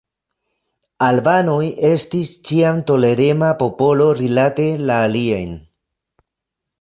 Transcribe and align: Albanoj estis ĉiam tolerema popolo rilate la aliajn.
Albanoj 1.07 1.65
estis 1.89 2.31
ĉiam 2.49 2.81
tolerema 2.89 3.51
popolo 3.61 4.11
rilate 4.23 4.67
la 4.89 4.99
aliajn. 5.09 5.55